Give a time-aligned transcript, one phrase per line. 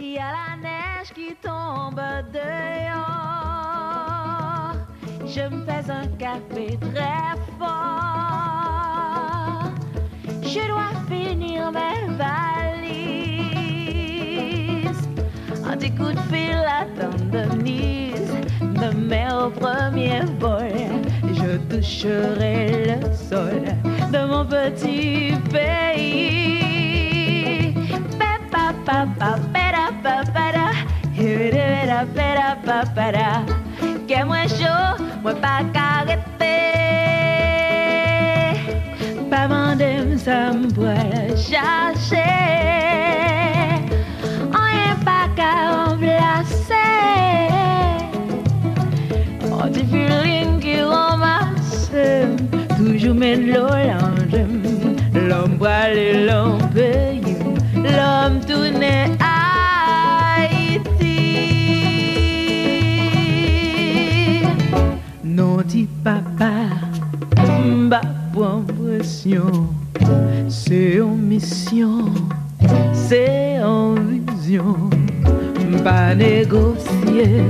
[0.00, 2.00] Il y a la neige qui tombe
[2.32, 3.14] dehors.
[5.24, 8.58] Je me fais un café très fort.
[10.42, 12.98] Je dois finir mes valises.
[15.64, 16.86] Un petit coup de fil à.
[18.80, 20.72] De mai au premier vol.
[21.34, 23.62] Je toucherai le sol
[24.12, 26.67] de mon petit pays.
[28.88, 30.72] Pa pa pa pera pa para.
[32.64, 33.44] Pa para.
[34.08, 36.16] Que moi chaud, moi pas carré
[39.30, 39.46] Pas
[40.16, 42.32] ça me pourrait chercher.
[44.58, 46.96] On est pas qu'à remplacer.
[49.52, 51.90] On dit feeling qui ramasse.
[52.78, 53.68] Toujours mène l'eau
[55.14, 56.24] L'homme boit les
[70.48, 72.04] C'est une mission,
[72.94, 74.76] c'est une vision.
[75.84, 77.42] Pas négocier,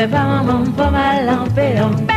[0.00, 2.09] Belle me pa maman pa mal en péon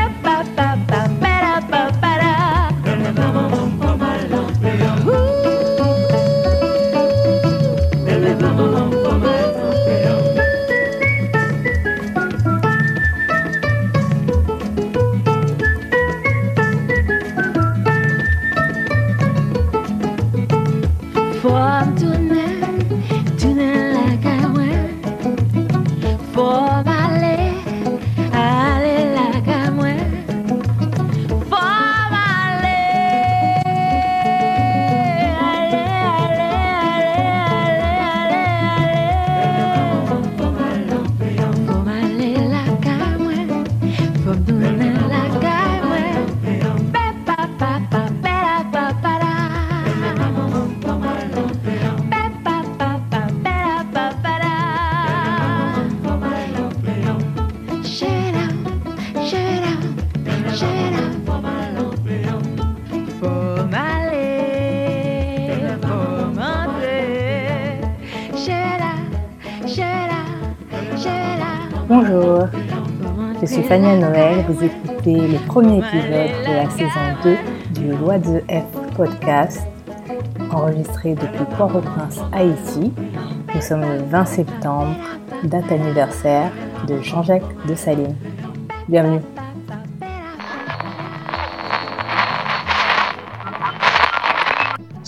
[73.53, 74.43] suis Fania Noël.
[74.49, 76.89] Vous écoutez le premier épisode de la saison
[77.23, 77.37] 2
[77.79, 79.61] du Loi de F podcast,
[80.49, 82.91] enregistré depuis Port-au-Prince, Haïti.
[83.53, 84.95] Nous sommes le 20 septembre,
[85.43, 86.49] date anniversaire
[86.87, 88.15] de Jean-Jacques de Saline.
[88.89, 89.21] Bienvenue.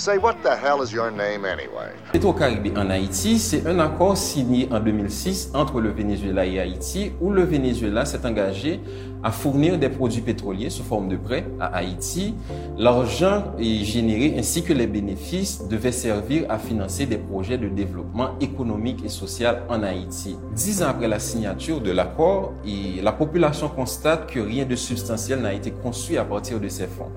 [0.05, 1.89] Say, what the hell is your name anyway?
[2.13, 7.31] Petro-Karibé en Haïti, c'est un accord signé en 2006 entre le Venezuela et Haïti où
[7.31, 8.79] le Venezuela s'est engagé
[9.23, 12.35] à fournir des produits pétroliers sous forme de prêt à Haïti.
[12.77, 18.37] L'argent est généré ainsi que les bénéfices devaient servir à financer des projets de développement
[18.39, 20.37] économique et social en Haïti.
[20.53, 22.53] Dix ans après la signature de l'accord,
[23.01, 27.09] la population constate que rien de substantiel n'a été construit à partir de ces fonds.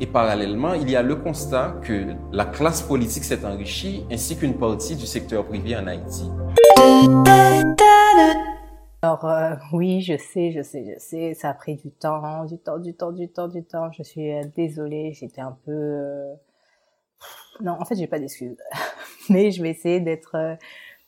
[0.00, 4.54] Et parallèlement, il y a le constat que la classe politique s'est enrichie ainsi qu'une
[4.54, 6.30] partie du secteur privé en Haïti.
[9.02, 12.58] Alors euh, oui, je sais, je sais, je sais, ça a pris du temps, du
[12.58, 13.90] temps, du temps, du temps, du temps.
[13.92, 15.72] Je suis euh, désolée, j'étais un peu...
[15.72, 16.34] euh,
[17.62, 18.56] Non, en fait, j'ai pas d'excuses.
[19.30, 20.56] Mais je vais essayer d'être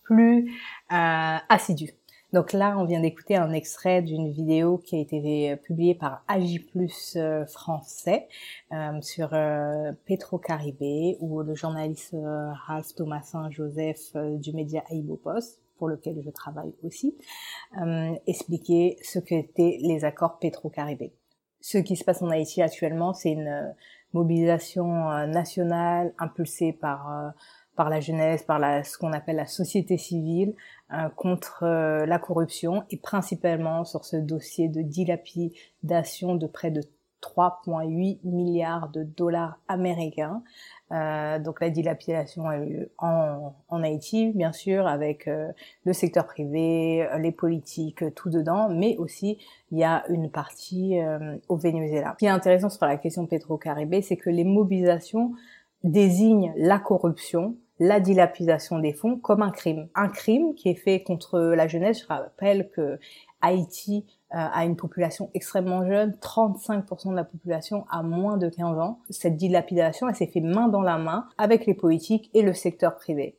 [0.03, 0.51] plus
[0.89, 1.93] assidue.
[2.33, 6.25] Donc là, on vient d'écouter un extrait d'une vidéo qui a été euh, publiée par
[6.29, 6.67] Agi
[7.17, 8.27] euh, français
[8.73, 15.61] euh, sur euh, Petro-Caribé, où le journaliste euh, Ralph Thomasin Joseph du média Aibo Post,
[15.77, 17.17] pour lequel je travaille aussi,
[18.29, 21.13] expliquer ce qu'étaient les accords Petro-Caribé.
[21.61, 23.75] Ce qui se passe en Haïti actuellement, c'est une
[24.13, 24.87] mobilisation
[25.27, 27.33] nationale impulsée par
[27.77, 30.55] par la jeunesse, par la, ce qu'on appelle la société civile
[30.93, 36.83] euh, contre euh, la corruption et principalement sur ce dossier de dilapidation de près de
[37.23, 40.43] 3,8 milliards de dollars américains.
[40.91, 45.49] Euh, donc la dilapidation a eu en, en Haïti, bien sûr, avec euh,
[45.85, 49.39] le secteur privé, les politiques, tout dedans, mais aussi
[49.71, 50.99] il y a une partie
[51.49, 52.13] au Venezuela.
[52.13, 55.33] Ce qui est intéressant sur la question pétro-caribé, c'est que les mobilisations
[55.85, 59.89] désignent la corruption la dilapidation des fonds comme un crime.
[59.97, 62.03] Un crime qui est fait contre la jeunesse.
[62.03, 62.99] Je rappelle que
[63.41, 68.79] Haïti euh, a une population extrêmement jeune, 35% de la population a moins de 15
[68.79, 69.01] ans.
[69.11, 72.95] Cette dilapidation, elle s'est fait main dans la main avec les politiques et le secteur
[72.95, 73.37] privé.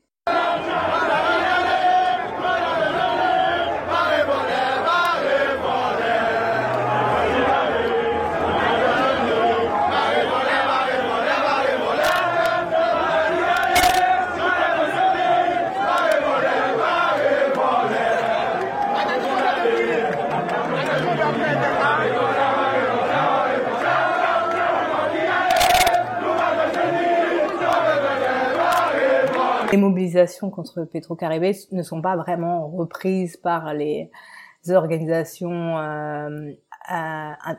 [29.74, 29.80] Les
[30.14, 34.12] mobilisations contre Petro-Caribé ne sont pas vraiment reprises par les
[34.70, 36.52] organisations euh,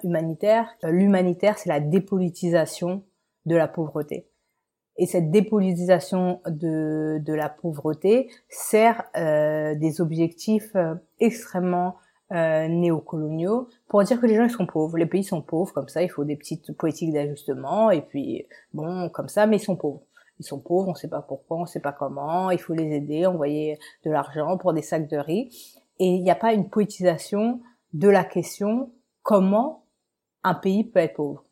[0.03, 0.69] humanitaires.
[0.83, 3.03] L'humanitaire, c'est la dépolitisation
[3.47, 4.27] de la pauvreté.
[4.97, 11.97] Et cette dépolitisation de, la pauvreté sert euh, des objectifs euh, extrêmement
[12.33, 16.03] euh, néocoloniaux pour dire que les gens sont pauvres, les pays sont pauvres, comme ça
[16.03, 20.05] il faut des petites politiques d'ajustement et puis bon comme ça, mais ils sont pauvres
[20.41, 23.27] ils sont pauvres, on sait pas pourquoi, on sait pas comment, il faut les aider,
[23.27, 25.51] envoyer de l'argent pour des sacs de riz.
[26.01, 27.61] Et il n'y a pas une poétisation
[27.93, 28.93] de la question
[29.23, 29.85] comment
[30.43, 31.45] un pays peut être pauvre.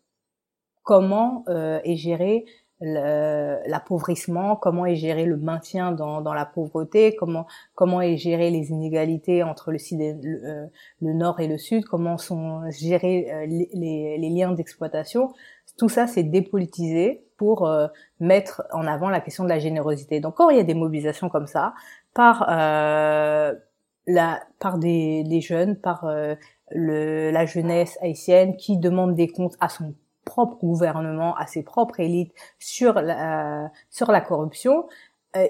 [0.82, 2.44] Comment euh, est géré
[2.84, 9.70] l'appauvrissement, comment est géré le maintien dans, la pauvreté, comment est géré les inégalités entre
[9.70, 10.67] euh,
[11.00, 15.32] le nord et le sud, comment sont gérés euh, les liens d'exploitation.
[15.79, 17.88] Tout ça, c'est dépolitisé pour euh,
[18.20, 20.20] mettre en avant la question de la générosité.
[20.20, 21.75] Donc quand il y a des mobilisations comme ça,
[22.14, 23.53] par euh,
[24.06, 26.35] la par des, jeunes, par euh,
[26.70, 29.94] le, la jeunesse haïtienne qui demande des comptes à son
[30.25, 34.87] propre gouvernement, à ses propres élites sur la, sur la corruption,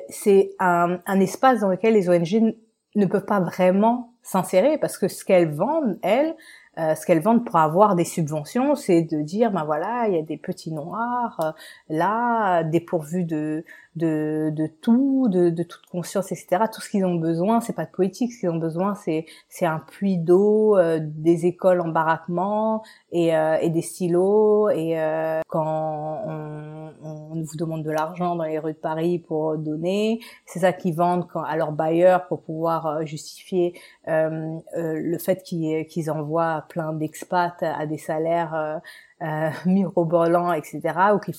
[0.08, 2.54] c'est un, un espace dans lequel les ONG
[2.94, 6.34] ne peuvent pas vraiment s'insérer parce que ce qu'elles vendent, elles,
[6.78, 10.18] euh, ce qu'elles vendent pour avoir des subventions, c'est de dire, ben voilà, il y
[10.18, 11.52] a des petits noirs euh,
[11.90, 13.64] là, dépourvus de
[13.96, 16.64] de, de tout, de, de, toute conscience, etc.
[16.72, 18.32] Tout ce qu'ils ont besoin, c'est pas de politique.
[18.32, 23.36] Ce qu'ils ont besoin, c'est c'est un puits d'eau, euh, des écoles en baraquement et,
[23.36, 24.70] euh, et des stylos.
[24.70, 29.58] Et euh, quand on, on, vous demande de l'argent dans les rues de Paris pour
[29.58, 33.74] donner, c'est ça qu'ils vendent quand, à leurs bailleurs pour pouvoir justifier
[34.06, 38.80] le fait qu'ils envoient plein d'expats à des salaires
[39.22, 40.80] euh, mirobolants, etc.
[41.14, 41.32] ou qui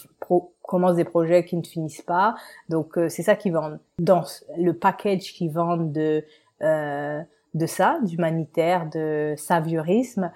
[0.63, 2.35] commencent des projets qui ne finissent pas.
[2.69, 3.79] Donc euh, c'est ça qu'ils vendent.
[3.99, 4.23] Dans
[4.57, 6.23] le package qu'ils vendent de
[6.61, 7.21] euh,
[7.53, 10.31] de ça, d'humanitaire, de saviorisme,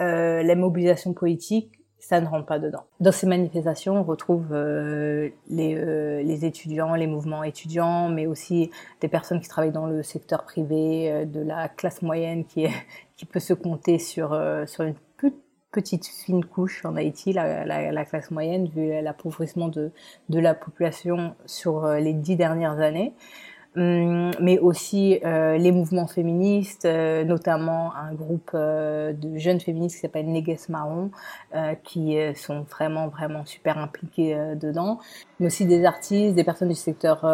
[0.00, 2.84] euh, les mobilisations politiques, ça ne rentre pas dedans.
[3.00, 8.70] Dans ces manifestations, on retrouve euh, les, euh, les, étudiants, les mouvements étudiants, mais aussi
[9.02, 12.72] des personnes qui travaillent dans le secteur privé, de la classe moyenne qui, est,
[13.16, 14.28] qui peut se compter sur,
[14.66, 14.94] sur une
[15.72, 19.92] petite fine couche en Haïti, la, la, la classe moyenne, vu l'appauvrissement de,
[20.28, 23.12] de la population sur euh, les dix dernières années.
[23.76, 30.00] Hum, mais aussi euh, les mouvements féministes, euh, notamment un groupe de jeunes féministes qui
[30.00, 31.12] s'appelle Neges Marron,
[31.84, 34.98] qui sont vraiment vraiment super impliqués dedans,
[35.38, 37.24] mais aussi des artistes, des personnes du secteur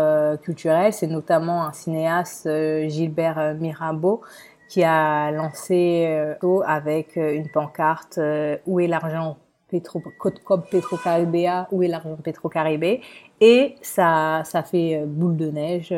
[0.43, 0.93] culturel.
[0.93, 2.47] C'est notamment un cinéaste
[2.89, 4.21] Gilbert Mirabeau
[4.69, 11.83] qui a lancé euh, avec euh, une pancarte euh, où est l'argent Petro, Petro-Caribéa, où
[11.83, 13.01] est l'argent Petro-Caribé?
[13.41, 15.93] Et ça ça fait boule de neige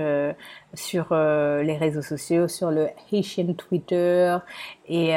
[0.72, 4.38] sur les réseaux sociaux sur le Haitian Twitter
[4.88, 5.12] et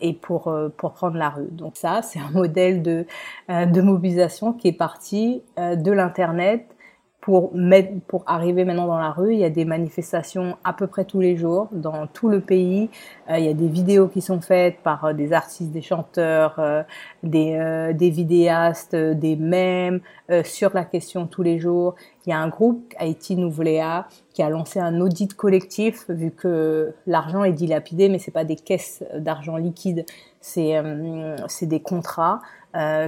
[0.00, 1.48] et pour pour prendre la rue.
[1.50, 3.06] Donc ça c'est un modèle de
[3.48, 6.75] de mobilisation qui est parti de l'internet
[7.26, 7.50] pour
[8.06, 11.18] pour arriver maintenant dans la rue, il y a des manifestations à peu près tous
[11.18, 12.88] les jours dans tout le pays.
[13.28, 16.54] Euh, il y a des vidéos qui sont faites par euh, des artistes, des chanteurs,
[16.60, 16.84] euh,
[17.24, 20.00] des, des vidéastes, des mèmes
[20.44, 21.96] sur la question tous les jours.
[22.26, 26.94] Il y a un groupe Haïti Nouvléa qui a lancé un audit collectif vu que
[27.08, 30.04] l'argent est dilapidé, mais c'est pas des caisses d'argent liquide,
[30.40, 30.80] c'est
[31.48, 32.40] c'est des contrats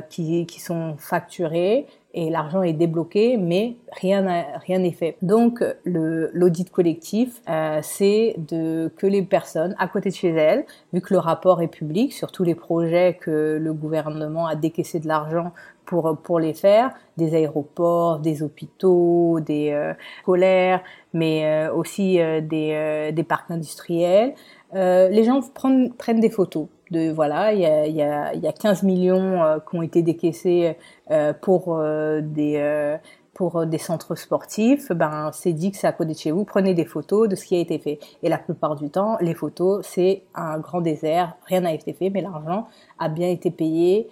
[0.09, 1.87] qui qui sont facturés
[2.19, 5.17] et l'argent est débloqué, mais rien n'est fait.
[5.23, 11.15] Donc l'audit collectif, euh, c'est que les personnes à côté de chez elles, vu que
[11.15, 15.53] le rapport est public sur tous les projets que le gouvernement a décaissé de l'argent
[15.89, 20.83] pour les faire, des aéroports, des hôpitaux, des euh, scolaires,
[21.13, 24.35] mais euh, aussi euh, des parcs industriels.
[24.73, 28.83] les gens prennent des photos de voilà, il y a, y, a, y a 15
[28.83, 30.77] millions euh, qui ont été décaissés
[31.11, 32.99] euh, pour euh, des
[33.35, 36.45] pour des centres sportifs, ben c'est dit que c'est à côté de chez vous.
[36.45, 38.01] Prenez des photos de ce qui a été fait.
[38.25, 42.11] Et la plupart du temps, les photos, c'est un grand désert, rien n'a été fait,
[42.11, 42.67] mais l'argent
[42.99, 44.09] a bien été payé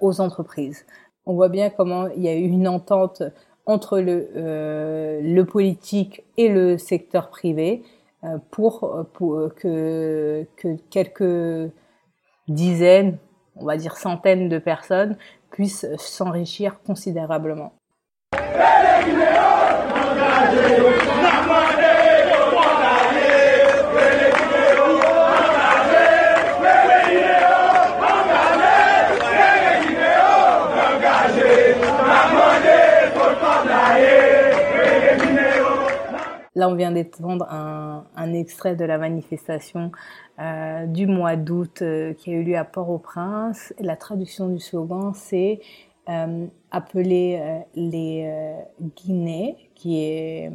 [0.00, 0.84] aux entreprises.
[1.26, 3.22] On voit bien comment il y a eu une entente
[3.66, 4.28] entre le,
[5.22, 7.84] le politique et le secteur privé
[8.50, 11.72] pour, pour que, que quelques
[12.48, 13.18] dizaines,
[13.56, 15.16] on va dire centaines de personnes
[15.50, 17.72] puissent s'enrichir considérablement.
[36.60, 39.92] Là, on vient d'entendre un, un, extrait de la manifestation
[40.40, 43.72] euh, du mois d'août euh, qui a eu lieu à Port-au-Prince.
[43.80, 45.60] La traduction du slogan, c'est
[46.10, 48.30] euh, appeler euh, les
[48.94, 50.50] Guinées, qui,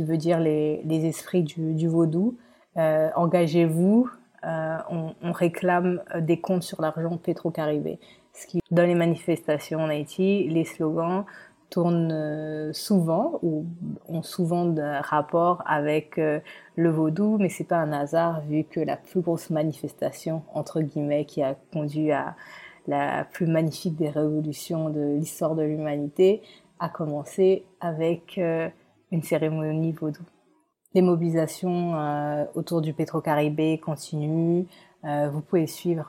[0.00, 2.36] veut dire les, esprits du, du vaudou.
[2.76, 4.10] Engagez-vous,
[4.42, 7.98] on, réclame des comptes sur l'argent pétro-caribé.
[8.70, 11.24] Dans les manifestations en Haïti, les slogans
[11.70, 13.64] tournent euh, souvent ou
[14.08, 16.40] ont souvent de rapport avec euh,
[16.76, 21.24] le vaudou, mais c'est pas un hasard vu que la plus grosse manifestation entre guillemets
[21.24, 22.34] qui a conduit à
[22.86, 26.42] la plus magnifique des révolutions de l'histoire de l'humanité
[26.80, 28.68] a commencé avec euh,
[29.12, 30.22] une cérémonie vaudou.
[30.92, 31.94] Les mobilisations
[32.56, 34.64] autour du Pétro-Caribé continuent.
[35.04, 36.08] vous pouvez suivre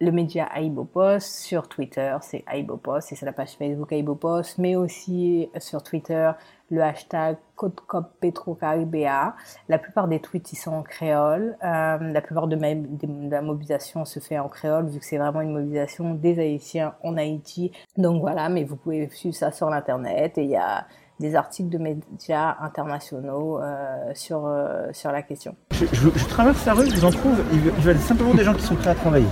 [0.00, 5.50] le média Aibopos sur Twitter, c'est Aibopos et c'est la page Facebook Aibopos, mais aussi
[5.58, 6.30] sur Twitter
[6.70, 9.34] le hashtag CodeCopPetroCaribéa.
[9.68, 11.56] La plupart des tweets ils sont en créole.
[11.64, 15.40] Euh, la plupart de, de, la mobilisation se fait en créole vu que c'est vraiment
[15.40, 17.72] une mobilisation des Haïtiens en Haïti.
[17.96, 20.86] Donc voilà, mais vous pouvez suivre ça sur l'internet et il y a
[21.18, 25.56] des articles de médias internationaux euh, sur, euh, sur la question.
[25.78, 28.54] Je, je, je, traverse la rue, je vous en trouve, ils veulent simplement des gens
[28.54, 29.26] qui sont prêts à travailler,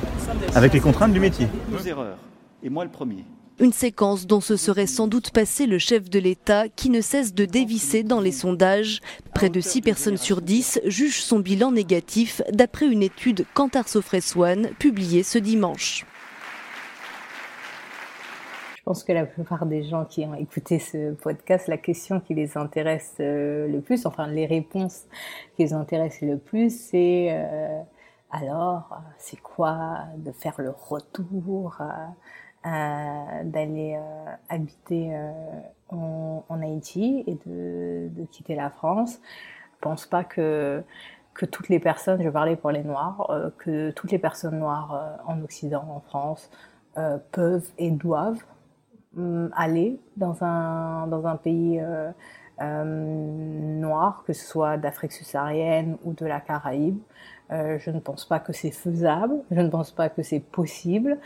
[0.54, 1.48] avec les contraintes du métier.
[1.68, 2.18] Deux erreurs,
[2.62, 3.24] et moi le premier.
[3.58, 7.32] Une séquence dont se serait sans doute passé le chef de l'État qui ne cesse
[7.32, 9.00] de dévisser dans les sondages.
[9.34, 14.68] Près de 6 personnes sur 10 jugent son bilan négatif d'après une étude Cantar Sofreswan
[14.78, 16.04] publiée ce dimanche.
[18.87, 22.57] Pense que la plupart des gens qui ont écouté ce podcast, la question qui les
[22.57, 25.07] intéresse euh, le plus, enfin les réponses
[25.57, 27.81] qui les intéressent le plus, c'est euh,
[28.31, 31.78] alors, c'est quoi de faire le retour,
[32.64, 33.99] euh, d'aller
[34.49, 35.19] habiter
[35.88, 39.19] en, Haïti et de, quitter la France?
[39.75, 40.85] Je pense pas que
[41.35, 43.28] que toutes les personnes, je parlais pour les Noirs,
[43.59, 46.50] que toutes les personnes noires en Occident, en France,
[47.33, 48.45] peuvent et doivent
[49.54, 52.11] aller dans un, dans un pays euh,
[52.61, 56.99] euh, noir, que ce soit d'Afrique subsaharienne ou de la Caraïbe.
[57.52, 61.18] Euh, je ne pense pas que c'est faisable, je ne pense pas que c'est possible,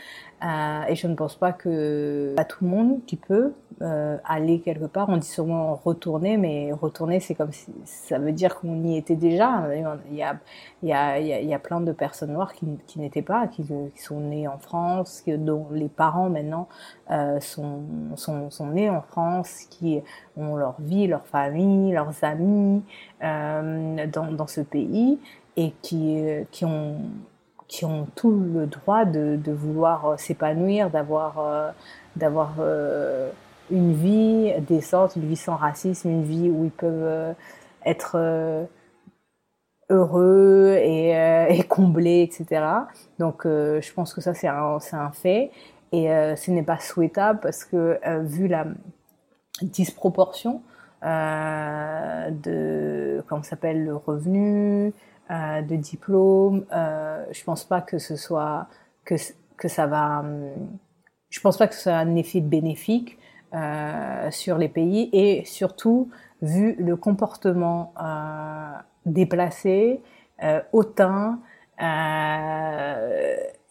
[0.43, 4.59] euh, et je ne pense pas que à tout le monde qui peut euh, aller
[4.59, 5.09] quelque part.
[5.09, 9.15] On dit souvent retourner, mais retourner, c'est comme si ça veut dire qu'on y était
[9.15, 9.63] déjà.
[10.11, 10.37] Il y a,
[10.83, 14.01] il y a, il y a plein de personnes noires qui, n'étaient pas, qui, qui,
[14.01, 16.67] sont nées en France, dont les parents maintenant
[17.09, 17.81] euh, sont,
[18.15, 20.01] sont, sont nés en France, qui
[20.37, 22.83] ont leur vie, leur famille, leurs amis
[23.23, 25.19] euh, dans, dans ce pays
[25.57, 26.97] et qui, euh, qui, ont,
[27.67, 31.71] qui ont tout le droit de, de vouloir euh, s'épanouir, d'avoir euh,
[32.17, 32.55] d'avoir
[33.71, 37.33] une vie décente, une vie sans racisme, une vie où ils peuvent
[37.85, 38.67] être
[39.89, 41.11] heureux et,
[41.49, 42.65] et comblés, etc.
[43.17, 45.51] Donc je pense que ça c'est un, un fait
[45.93, 48.65] et ce n'est pas souhaitable parce que vu la
[49.61, 50.61] disproportion
[51.03, 54.93] euh, de comment s'appelle le revenu,
[55.31, 56.65] euh, de diplôme.
[56.73, 58.67] Euh, je pense pas que ce soit
[59.05, 59.15] que
[59.55, 60.25] que ça va.
[61.29, 63.17] Je pense pas que ce soit un effet bénéfique
[63.53, 66.09] euh, sur les pays et surtout
[66.41, 68.73] vu le comportement euh,
[69.05, 70.01] déplacé,
[70.73, 71.39] hautain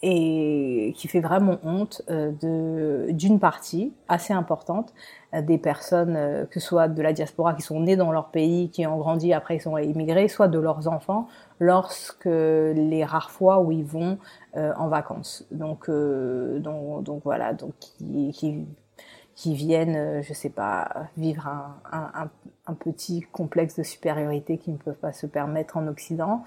[0.03, 4.95] et qui fait vraiment honte de d'une partie assez importante
[5.35, 8.87] des personnes, que ce soit de la diaspora qui sont nées dans leur pays, qui
[8.87, 11.29] ont grandi après ils sont immigrés, soit de leurs enfants
[11.61, 14.19] lorsque les rares fois où ils vont
[14.55, 15.47] en vacances.
[15.53, 18.67] Donc, donc, donc voilà, donc qui,
[19.35, 22.31] qui, viennent, je sais pas, vivre un,
[22.67, 26.45] un, petit complexe de supériorité qu'ils ne peuvent pas se permettre en Occident.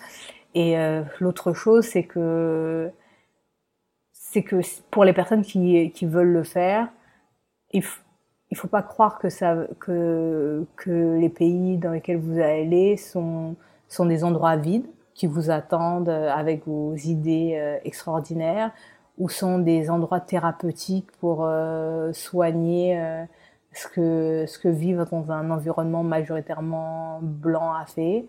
[0.56, 0.76] Et
[1.20, 2.92] l'autre chose, c'est que
[4.34, 6.88] c'est que pour les personnes qui, qui veulent le faire,
[7.72, 7.84] il,
[8.50, 13.56] il faut pas croire que ça, que, que les pays dans lesquels vous allez sont,
[13.88, 18.72] sont des endroits vides qui vous attendent avec vos idées euh, extraordinaires
[19.18, 23.26] ou sont des endroits thérapeutiques pour euh, soigner euh,
[23.74, 28.26] ce que ce que vivre dans un environnement majoritairement blanc a fait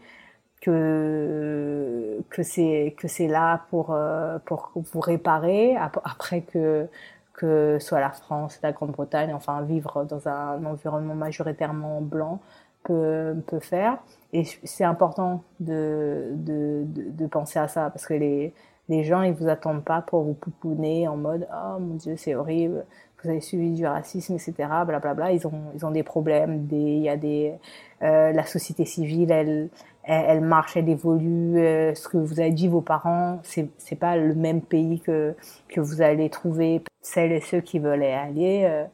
[0.60, 6.88] que que c'est que c'est là pour euh, pour vous réparer après que
[7.34, 12.40] que soit la France, la Grande-Bretagne, enfin vivre dans un environnement majoritairement blanc
[12.84, 13.98] peut peut faire.
[14.32, 18.52] Et c'est important de, de, de de penser à ça parce que les
[18.88, 22.34] les gens ils vous attendent pas pour vous pouponner en mode oh mon dieu c'est
[22.34, 22.84] horrible
[23.22, 26.76] vous avez subi du racisme etc blablabla bla, ils ont ils ont des problèmes des
[26.76, 27.54] il y a des
[28.02, 29.70] euh, la société civile elle
[30.06, 31.58] elle, marche, elle évolue.
[31.58, 35.34] Euh, ce que vous avez dit, vos parents, c'est c'est pas le même pays que
[35.68, 36.82] que vous allez trouver.
[37.00, 38.84] Celles et ceux qui veulent aller, euh,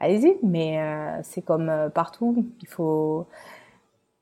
[0.00, 0.36] allez-y.
[0.42, 3.26] Mais euh, c'est comme partout, il faut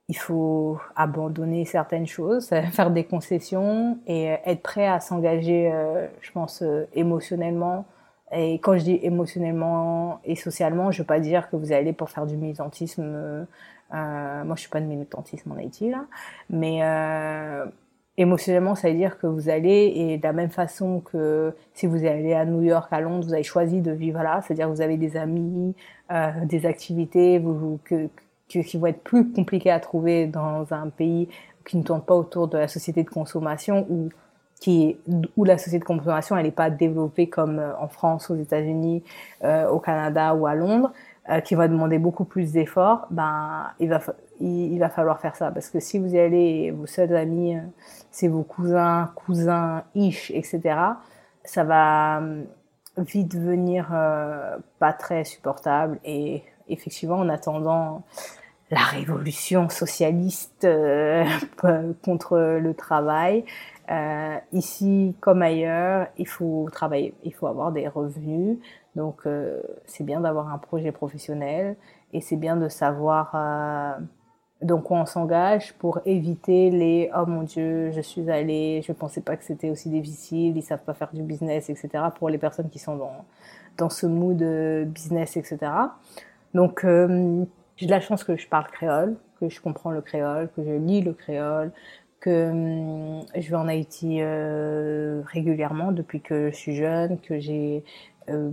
[0.09, 5.73] il faut abandonner certaines choses, faire des concessions et être prêt à s'engager,
[6.21, 6.63] je pense,
[6.95, 7.87] émotionnellement.
[8.33, 12.11] Et quand je dis émotionnellement et socialement, je veux pas dire que vous allez pour
[12.11, 13.47] faire du militantisme
[13.95, 16.07] euh, moi, je suis pas de militantisme en Haïti, là.
[16.51, 17.67] Mais euh,
[18.19, 22.05] émotionnellement, ça veut dire que vous allez, et de la même façon que si vous
[22.05, 24.81] allez à New York, à Londres, vous avez choisi de vivre là, c'est-à-dire que vous
[24.81, 25.75] avez des amis,
[26.11, 28.09] euh, des activités vous, que,
[28.49, 31.29] que, qui vont être plus compliquées à trouver dans un pays
[31.67, 34.09] qui ne tourne pas autour de la société de consommation ou
[34.61, 34.97] qui
[35.37, 39.03] où la société de consommation elle n'est pas développée comme euh, en France, aux États-Unis,
[39.45, 40.93] euh, au Canada ou à Londres.
[41.29, 43.99] Euh, qui va demander beaucoup plus d'efforts, ben il va
[44.41, 47.61] il, va falloir faire ça parce que si vous y allez, vos seuls amis, euh,
[48.11, 50.61] c'est vos cousins, cousins, ish, etc.
[51.45, 52.45] Ça va euh,
[52.99, 53.89] vite devenir
[54.79, 58.05] pas très supportable et effectivement en attendant
[58.71, 60.67] la révolution socialiste
[62.03, 63.45] contre le travail.
[63.91, 68.59] Euh, ici comme ailleurs, il faut travailler, il faut avoir des revenus,
[68.97, 71.77] donc euh, c'est bien d'avoir un projet professionnel
[72.13, 73.37] et c'est bien de savoir
[74.63, 79.21] euh, quoi on s'engage pour éviter les oh mon dieu je suis allé je pensais
[79.21, 82.69] pas que c'était aussi difficile ils savent pas faire du business etc pour les personnes
[82.69, 83.25] qui sont dans
[83.77, 84.43] dans ce mood
[84.87, 85.59] business etc
[86.55, 87.45] donc euh,
[87.77, 90.73] j'ai de la chance que je parle créole que je comprends le créole que je
[90.73, 91.73] lis le créole
[92.21, 97.85] que hum, je vais en Haïti euh, régulièrement depuis que je suis jeune que j'ai
[98.31, 98.51] euh,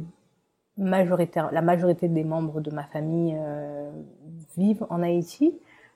[0.78, 3.92] majoritaire, la majorité des membres de ma famille euh,
[4.58, 5.54] vivent en Haïti.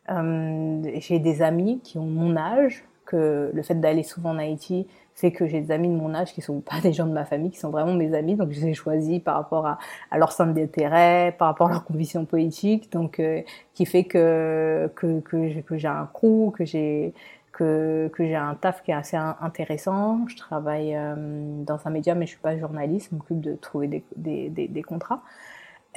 [0.10, 4.86] Euh, j'ai des amis qui ont mon âge, que le fait d'aller souvent en Haïti
[5.16, 7.26] fait que j'ai des amis de mon âge qui sont pas des gens de ma
[7.26, 9.80] famille, qui sont vraiment mes amis, donc je les ai choisis par rapport à,
[10.12, 13.42] à leur centre d'intérêt, par rapport à leur conviction politique, donc euh,
[13.74, 17.14] qui fait que que, j'ai un crew, que j'ai
[17.52, 20.28] que, j'ai un taf qui est assez intéressant.
[20.28, 21.16] Je travaille euh,
[21.64, 25.24] dans un média, mais je suis pas journaliste, je m'occupe de trouver des contrats.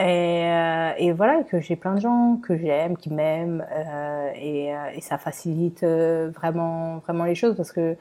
[0.00, 4.74] Et, euh, et, voilà, que j'ai plein de gens que j'aime, qui m'aiment, euh, et,
[4.74, 7.96] euh, et, ça facilite euh, vraiment, vraiment les choses parce que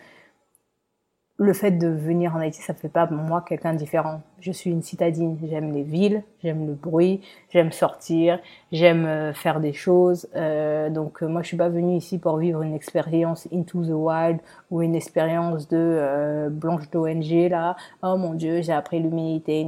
[1.39, 4.21] le fait de venir en Haïti, ça fait pas moi quelqu'un différent.
[4.41, 5.37] Je suis une citadine.
[5.49, 8.39] J'aime les villes, j'aime le bruit, j'aime sortir,
[8.73, 10.27] j'aime euh, faire des choses.
[10.35, 13.91] Euh, donc euh, moi, je suis pas venue ici pour vivre une expérience into the
[13.91, 17.77] wild ou une expérience de euh, blanche d'ONG là.
[18.03, 19.63] Oh mon Dieu, j'ai appris l'humilité.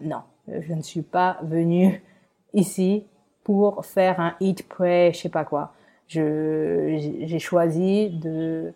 [0.00, 2.02] Non, je ne suis pas venue
[2.54, 3.04] ici
[3.44, 5.72] pour faire un hit pray, je sais pas quoi.
[6.08, 8.72] J'ai choisi de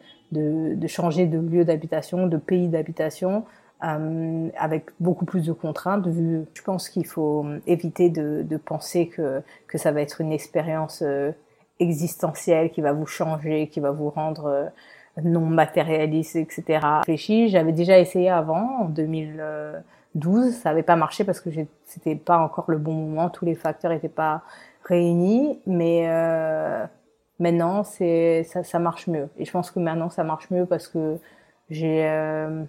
[0.87, 3.45] changer de lieu d'habitation, de pays d'habitation,
[3.83, 6.05] euh, avec beaucoup plus de contraintes.
[6.07, 9.43] Je pense qu'il faut éviter de, penser que,
[9.79, 11.33] ça va être une expérience euh,
[11.79, 14.67] existentielle qui va vous changer, qui va vous rendre euh,
[15.23, 16.87] non matérialiste, etc.
[16.99, 18.93] Réfléchi, j'avais déjà essayé avant, en
[20.15, 21.51] 2012, ça n'avait pas marché parce que
[21.85, 24.43] c'était pas encore le bon moment, tous les facteurs n'étaient pas
[24.85, 26.87] réunis, mais euh,
[27.41, 29.31] Maintenant, c'est ça, ça marche mieux.
[29.39, 31.19] Et je pense que maintenant, ça marche mieux parce que
[31.71, 32.65] j'ai euh,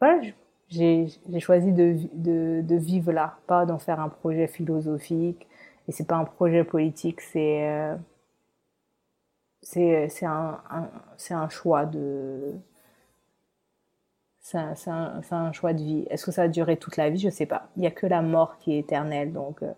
[0.00, 0.20] voilà,
[0.68, 1.08] j'ai
[1.40, 5.46] choisi de, de, de, vivre là, pas d'en faire un projet philosophique.
[5.88, 7.96] Et c'est pas un projet politique, c'est euh,
[9.62, 12.54] c'est un, un c'est un choix de
[14.50, 16.06] c'est un, choix de vie.
[16.10, 17.18] Est-ce que ça va durer toute la vie?
[17.18, 17.68] Je sais pas.
[17.76, 19.72] Il y a que la mort qui est éternelle, donc euh,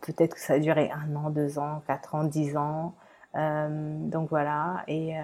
[0.00, 2.94] peut-être que ça va durer un an, deux ans, quatre ans, dix ans.
[3.36, 4.82] Euh, donc voilà.
[4.88, 5.22] Et euh,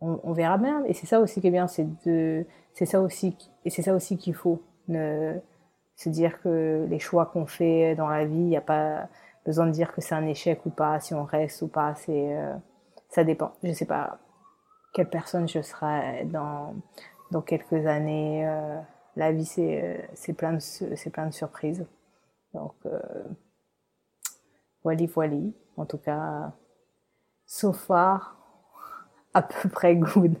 [0.00, 0.84] on, verra bien.
[0.86, 4.34] Et c'est ça aussi qui est bien, c'est ça aussi, et c'est ça aussi qu'il
[4.34, 4.62] faut.
[4.88, 5.40] Ne,
[5.96, 9.08] se dire que les choix qu'on fait dans la vie, il n'y a pas
[9.46, 11.94] besoin de dire que c'est un échec ou pas, si on reste ou pas.
[11.94, 12.36] C'est,
[13.10, 13.52] ça dépend.
[13.62, 14.18] Je sais pas
[14.94, 16.74] quelle personne je serai dans
[17.34, 18.46] dans quelques années.
[18.46, 18.80] Euh,
[19.16, 21.84] la vie, c'est c'est plein de c'est plein de surprises.
[22.54, 22.98] Donc euh,
[24.82, 25.36] voilà, voilà.
[25.76, 26.52] En tout cas,
[27.46, 28.36] so far,
[29.34, 30.36] à peu près good.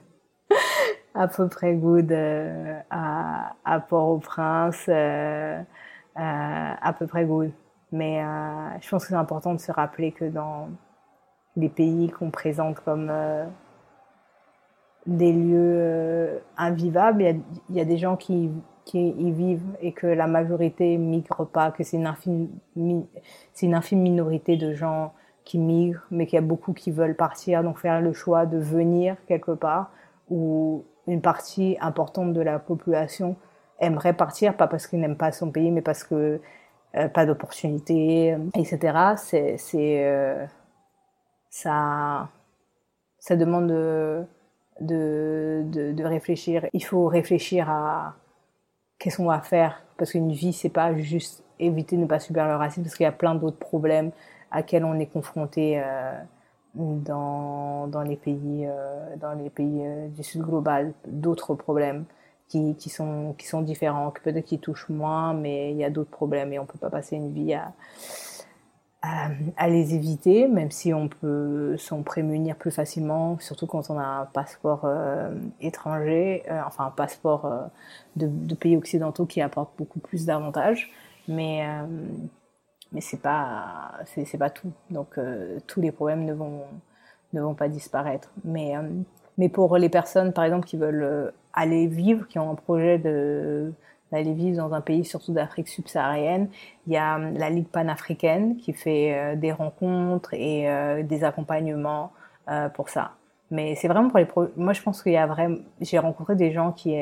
[1.14, 5.62] à peu près good euh, à, Port-au-Prince, euh, euh,
[6.16, 7.50] à peu près good.
[7.92, 10.68] Mais euh, je pense que c'est important de se rappeler que dans
[11.56, 13.46] les pays qu'on présente comme euh,
[15.06, 17.22] des lieux invivables,
[17.68, 18.50] il y, a, des gens qui,
[18.84, 22.48] qui y vivent et que la majorité migre pas, que c'est une infime,
[23.52, 25.12] c'est une infime minorité de gens
[25.44, 28.58] qui migrent, mais qu'il y a beaucoup qui veulent partir, donc faire le choix de
[28.58, 29.90] venir quelque part
[30.30, 33.36] ou une partie importante de la population
[33.78, 36.40] aimerait partir, pas parce qu'ils n'aiment pas son pays, mais parce que
[36.96, 39.14] euh, pas d'opportunités, etc.
[39.16, 40.46] C'est, c'est, euh,
[41.50, 42.28] ça,
[43.18, 44.24] ça demande de,
[44.80, 46.66] de, de, de, réfléchir.
[46.72, 48.14] Il faut réfléchir à
[48.98, 52.46] qu'est-ce qu'on va faire, parce qu'une vie, c'est pas juste éviter de ne pas subir
[52.46, 54.10] le racisme, parce qu'il y a plein d'autres problèmes
[54.50, 55.80] à quels on est confronté.
[55.82, 56.12] Euh,
[56.74, 62.04] dans, dans les pays, euh, dans les pays euh, du Sud global, d'autres problèmes
[62.48, 65.90] qui, qui, sont, qui sont différents, que peut-être qui touchent moins, mais il y a
[65.90, 67.72] d'autres problèmes et on peut pas passer une vie à,
[69.04, 73.98] à, à, les éviter, même si on peut s'en prémunir plus facilement, surtout quand on
[73.98, 77.62] a un passeport euh, étranger, euh, enfin un passeport euh,
[78.16, 80.90] de, de, pays occidentaux qui apporte beaucoup plus d'avantages.
[81.28, 81.66] Mais
[82.94, 83.92] mais c'est pas
[84.38, 86.62] pas tout donc euh, tous les problèmes ne vont
[87.32, 88.82] ne vont pas disparaître mais euh,
[89.36, 92.98] mais pour les personnes par exemple qui veulent euh, aller vivre qui ont un projet
[92.98, 93.72] de
[94.14, 96.48] d'aller vivre dans un pays surtout d'Afrique subsaharienne
[96.86, 100.66] il y a la Ligue panafricaine qui fait des rencontres et
[101.04, 102.12] des accompagnements
[102.74, 103.12] pour ça
[103.50, 106.36] mais c'est vraiment pour les pro moi je pense qu'il y a vraiment j'ai rencontré
[106.36, 106.94] des gens qui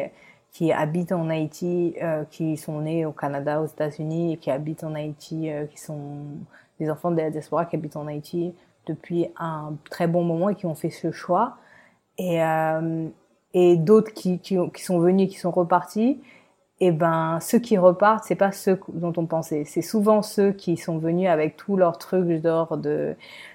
[0.72, 4.94] habitent en Haïti, euh, qui sont nés au Canada, aux États-Unis, et qui habitent en
[4.94, 6.24] Haïti, euh, qui sont
[6.78, 8.54] des enfants de la diaspora qui habitent en Haïti
[8.86, 11.56] depuis un très bon moment et qui ont fait ce choix.
[12.18, 13.08] Et, euh,
[13.54, 16.20] d'autres qui, qui, sont venus, qui sont repartis.
[16.84, 19.64] Et ben, ceux qui repartent, c'est pas ceux dont on pensait.
[19.64, 22.76] C'est souvent ceux qui sont venus avec tous leurs trucs d'or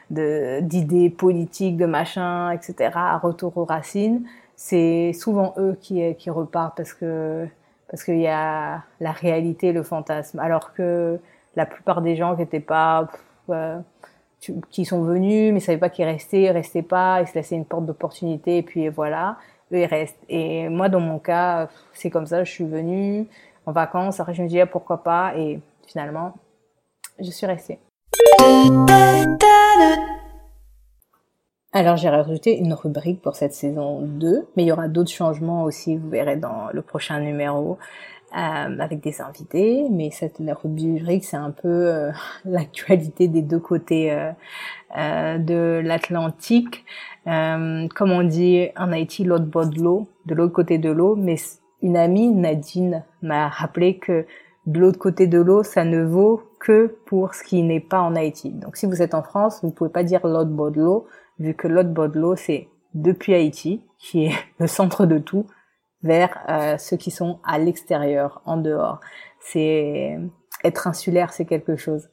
[0.09, 2.91] d'idées politiques, de machin, etc.
[2.95, 4.25] à retour aux racines
[4.57, 7.47] c'est souvent eux qui, qui repartent parce que
[7.89, 10.39] parce qu'il y a la réalité, le fantasme.
[10.39, 11.19] Alors que
[11.55, 13.07] la plupart des gens qui étaient pas,
[13.49, 13.79] euh,
[14.69, 17.85] qui sont venus, mais savaient pas qu'ils restaient, restaient pas, ils se laissaient une porte
[17.85, 19.37] d'opportunité et puis voilà,
[19.71, 23.27] Et moi dans mon cas, c'est comme ça, je suis venue
[23.65, 26.33] en vacances, après je me disais ah, pourquoi pas et finalement
[27.19, 27.79] je suis restée.
[31.73, 35.63] Alors j'ai rajouté une rubrique pour cette saison 2, mais il y aura d'autres changements
[35.63, 37.77] aussi, vous verrez dans le prochain numéro,
[38.33, 39.87] euh, avec des invités.
[39.89, 42.11] Mais cette rubrique, c'est un peu euh,
[42.45, 44.31] l'actualité des deux côtés euh,
[44.97, 46.85] euh de l'Atlantique.
[47.27, 51.15] Euh, comme on dit en Haïti, l'autre bord de l'eau, de l'autre côté de l'eau.
[51.15, 51.35] Mais
[51.81, 54.25] une amie, Nadine, m'a rappelé que
[54.65, 58.15] de l'autre côté de l'eau, ça ne vaut que pour ce qui n'est pas en
[58.15, 58.51] Haïti.
[58.51, 61.07] Donc si vous êtes en France, vous ne pouvez pas dire l'autre bord de l'eau
[61.39, 65.45] vu que l'autre bord de l'eau, c'est depuis Haïti, qui est le centre de tout,
[66.03, 68.99] vers euh, ceux qui sont à l'extérieur, en dehors.
[69.39, 70.17] C'est
[70.63, 72.09] être insulaire, c'est quelque chose.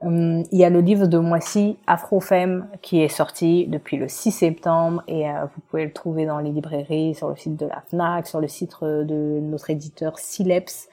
[0.00, 4.32] Hum, il y a le livre de Moissy, Afrofem, qui est sorti depuis le 6
[4.32, 7.80] septembre et euh, vous pouvez le trouver dans les librairies, sur le site de la
[7.88, 10.88] FNAC, sur le site de notre éditeur Sileps.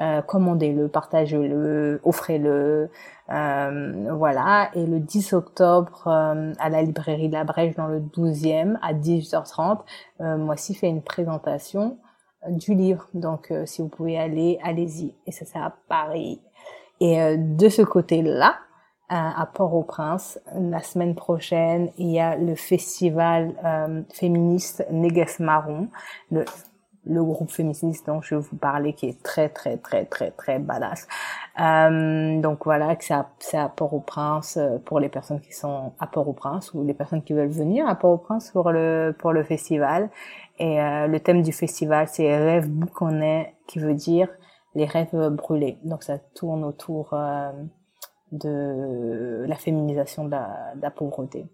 [0.00, 2.90] Euh, commandez-le, partagez-le, offrez-le.
[3.30, 4.70] Euh, voilà.
[4.74, 8.92] Et le 10 octobre, euh, à la librairie de la Brèche, dans le 12e, à
[8.92, 9.80] 18h30,
[10.20, 11.98] euh, moi aussi fait une présentation
[12.48, 13.08] du livre.
[13.14, 15.14] Donc, si vous pouvez aller, allez-y.
[15.26, 16.42] Et ça, c'est à Paris.
[17.00, 18.56] Et de ce côté-là,
[19.08, 20.40] à Port-au-Prince.
[20.54, 23.54] La semaine prochaine, il y a le festival
[24.12, 25.88] féministe Négus Marron.
[26.30, 26.44] Le
[27.06, 31.06] le groupe féministe dont je vous parler qui est très très très très très badass.
[31.60, 36.06] Euh, donc voilà, que c'est à, à Port-au-Prince euh, pour les personnes qui sont à
[36.06, 40.10] Port-au-Prince ou les personnes qui veulent venir à Port-au-Prince pour le pour le festival.
[40.58, 44.28] Et euh, le thème du festival c'est rêve bouconnet qui veut dire
[44.74, 45.78] les rêves brûlés.
[45.84, 47.52] Donc ça tourne autour euh,
[48.32, 51.46] de la féminisation de la, de la pauvreté.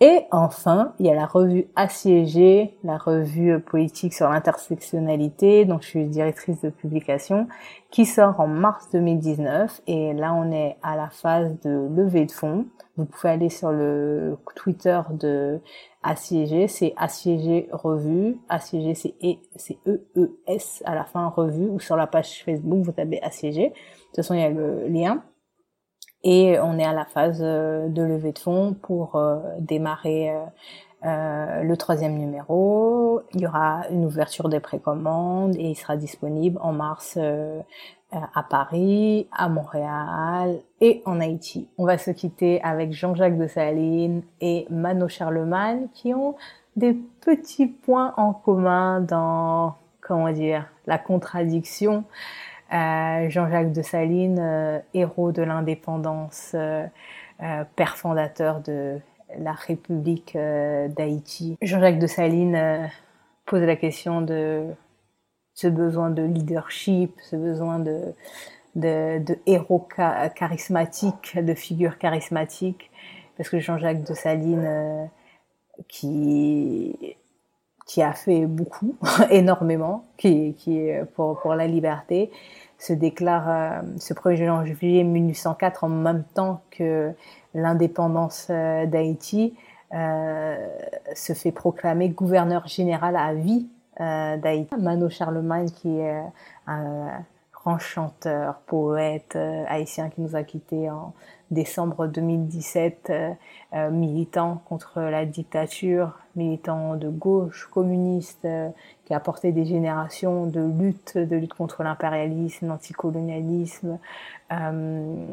[0.00, 5.86] Et enfin, il y a la revue Assiégée, la revue politique sur l'intersectionnalité, dont je
[5.86, 7.46] suis directrice de publication,
[7.90, 9.82] qui sort en mars 2019.
[9.86, 12.66] Et là, on est à la phase de levée de fonds.
[12.96, 15.60] Vous pouvez aller sur le Twitter de
[16.02, 18.38] Assiégé, c'est Assiégé Revue.
[18.48, 23.68] Assiégé, c'est E-E-S à la fin, Revue, ou sur la page Facebook, vous tapez Assiégé.
[23.68, 23.74] De
[24.06, 25.22] toute façon, il y a le lien.
[26.24, 30.32] Et on est à la phase euh, de levée de fonds pour euh, démarrer
[31.04, 33.22] euh, le troisième numéro.
[33.34, 37.18] Il y aura une ouverture des précommandes et il sera disponible en mars
[38.12, 41.68] à Paris, à Montréal et en Haïti.
[41.78, 46.36] On va se quitter avec Jean-Jacques de Saline et Mano Charlemagne qui ont
[46.76, 52.04] des petits points en commun dans, comment dire, la contradiction.
[52.72, 53.82] Euh, Jean-Jacques de
[54.38, 56.86] euh, héros de l'indépendance, euh,
[57.76, 58.98] père fondateur de
[59.38, 61.56] la République d'Haïti.
[61.60, 62.90] Jean-Jacques de Saline
[63.46, 64.66] pose la question de
[65.54, 68.14] ce besoin de leadership, ce besoin de,
[69.46, 69.86] héros
[70.34, 72.90] charismatiques, de figures charismatiques,
[73.36, 75.10] parce que Jean-Jacques de Saline,
[75.88, 77.16] qui
[77.86, 78.96] qui a fait beaucoup,
[79.30, 82.30] énormément, qui, qui pour, pour la liberté,
[82.78, 87.12] se déclare euh, ce 1er janvier 1804 en même temps que
[87.54, 89.54] l'indépendance euh, d'Haïti,
[89.94, 90.68] euh,
[91.14, 93.68] se fait proclamer gouverneur général à vie
[94.00, 94.74] euh, d'Haïti.
[94.76, 96.22] Mano Charlemagne, qui est
[96.66, 97.24] un
[97.62, 99.36] grand chanteur, poète
[99.68, 101.14] haïtien qui nous a quittés en
[101.52, 103.12] décembre 2017,
[103.90, 108.48] militant contre la dictature, militant de gauche, communiste,
[109.04, 113.98] qui a porté des générations de lutte, de lutte contre l'impérialisme, l'anticolonialisme
[114.50, 115.26] euh,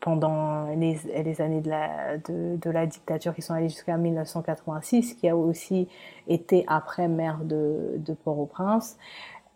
[0.00, 5.88] pendant les, années de la, dictature qui sont allées jusqu'à 1986, qui a aussi
[6.28, 8.96] été après maire de Port-au-Prince.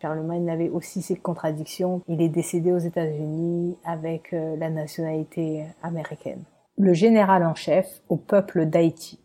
[0.01, 2.01] Charlemagne avait aussi ses contradictions.
[2.07, 6.43] Il est décédé aux États-Unis avec euh, la nationalité américaine.
[6.77, 9.19] Le général en chef au peuple d'Haïti,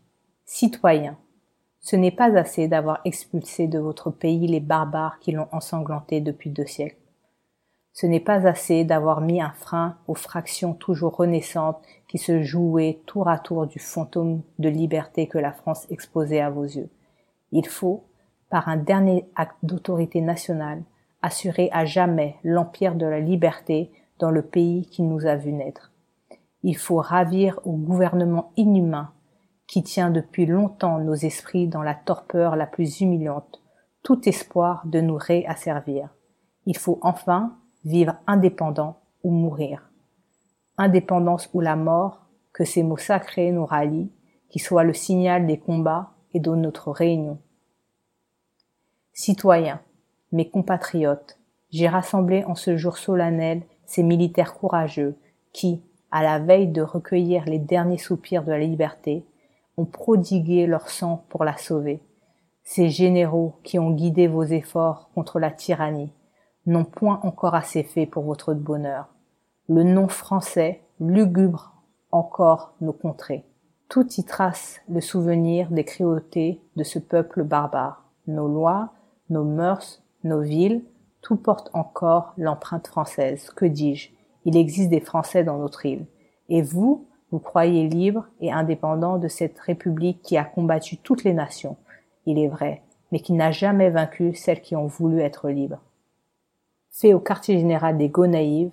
[0.45, 1.17] citoyen,
[1.79, 6.51] ce n'est pas assez d'avoir expulsé de votre pays les barbares qui l'ont ensanglanté depuis
[6.51, 6.97] deux siècles.
[7.93, 12.99] Ce n'est pas assez d'avoir mis un frein aux fractions toujours renaissantes qui se jouaient
[13.07, 16.89] tour à tour du fantôme de liberté que la France exposait à vos yeux.
[17.51, 18.03] Il faut,
[18.49, 20.83] par un dernier acte d'autorité nationale,
[21.21, 25.91] assurer à jamais l'empire de la liberté dans le pays qui nous a vu naître.
[26.63, 29.11] Il faut ravir au gouvernement inhumain
[29.67, 33.61] qui tient depuis longtemps nos esprits dans la torpeur la plus humiliante,
[34.01, 36.09] tout espoir de nous réasservir.
[36.65, 39.89] Il faut enfin vivre indépendant ou mourir.
[40.77, 44.11] Indépendance ou la mort, que ces mots sacrés nous rallient,
[44.49, 47.39] qui soient le signal des combats et de notre réunion.
[49.19, 49.79] Citoyens,
[50.31, 51.39] mes compatriotes,
[51.71, 55.17] j'ai rassemblé en ce jour solennel ces militaires courageux
[55.53, 59.25] qui, à la veille de recueillir les derniers soupirs de la liberté,
[59.75, 61.99] ont prodigué leur sang pour la sauver.
[62.63, 66.13] Ces généraux qui ont guidé vos efforts contre la tyrannie
[66.67, 69.07] n'ont point encore assez fait pour votre bonheur.
[69.67, 71.73] Le nom français lugubre
[72.11, 73.45] encore nos contrées.
[73.89, 78.03] Tout y trace le souvenir des cruautés de ce peuple barbare.
[78.27, 78.91] Nos lois,
[79.29, 80.83] nos mœurs, nos villes,
[81.21, 83.49] tout porte encore l'empreinte française.
[83.55, 84.09] Que dis-je?
[84.45, 86.05] Il existe des Français dans notre île.
[86.49, 91.33] Et vous, vous croyez libre et indépendant de cette République qui a combattu toutes les
[91.33, 91.75] nations,
[92.25, 95.81] il est vrai, mais qui n'a jamais vaincu celles qui ont voulu être libres.
[96.89, 98.71] Fait au quartier général des Gonaïves,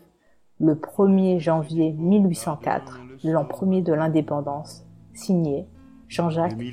[0.60, 5.66] le 1er janvier 1804, l'an premier de l'indépendance, signé
[6.08, 6.64] Jean-Jacques de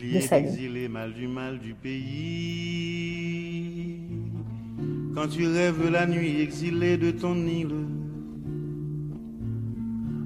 [5.16, 7.76] Quand tu rêves la nuit exilée de ton île,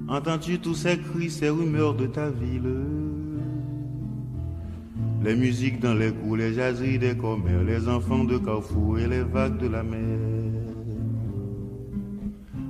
[0.08, 2.76] Entends-tu tous ces cris, ces rumeurs de ta ville?
[5.24, 9.22] Les musiques dans les coups, les jaseries des commères, les enfants de Carrefour et les
[9.22, 10.18] vagues de la mer.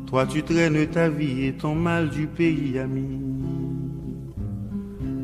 [0.07, 3.26] Toi tu traînes ta vie et ton mal du pays ami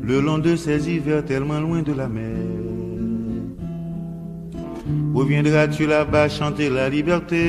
[0.05, 2.35] Le long de ces hivers tellement loin de la mer.
[5.13, 7.41] Reviendras-tu là-bas chanter la liberté?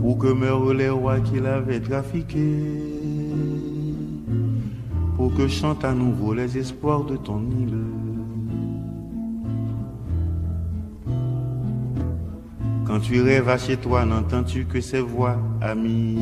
[0.00, 2.48] Pour que meurent les rois qui l'avaient trafiqué.
[5.16, 7.78] Pour que chantent à nouveau les espoirs de ton île.
[12.84, 16.18] Quand tu rêves à chez toi, n'entends-tu que ces voix amies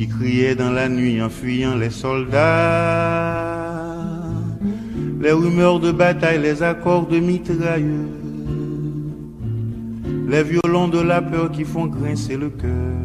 [0.00, 2.38] qui criaient dans la nuit en fuyant les soldats.
[5.20, 8.08] Les rumeurs de bataille, les accords de mitrailleux.
[10.26, 12.96] Les violons de la peur qui font grincer le cœur.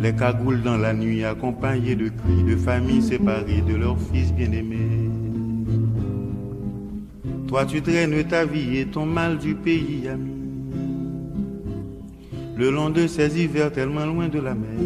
[0.00, 5.10] Les cagoules dans la nuit accompagnés de cris de familles séparées de leurs fils bien-aimés.
[7.46, 10.35] Toi tu traînes ta vie et ton mal du pays, ami.
[12.56, 14.78] Le long de ces hivers tellement loin de la mer.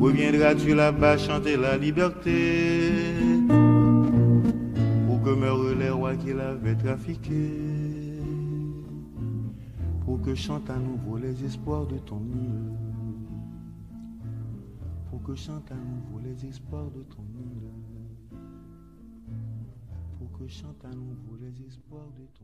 [0.00, 2.90] Reviendras-tu là-bas chanter la liberté?
[5.06, 7.50] Pour que meurent les rois qui l'avaient trafiqué
[10.04, 12.76] Pour que chantent à nouveau les espoirs de ton île
[15.10, 17.70] Pour que chantent à nouveau les espoirs de ton île
[20.38, 22.43] que chante à nouveau les espoirs de ton